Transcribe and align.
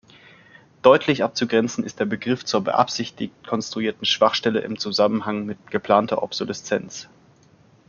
Deutlich 0.81 1.21
abzugrenzen 1.23 1.83
ist 1.83 1.99
der 1.99 2.05
Begriff 2.05 2.43
zur 2.43 2.63
beabsichtigt 2.63 3.35
konstruierten 3.45 4.05
Schwachstelle 4.07 4.61
im 4.61 4.79
Zusammenhang 4.79 5.45
mit 5.45 5.69
geplanter 5.69 6.23
Obsoleszenz. 6.23 7.07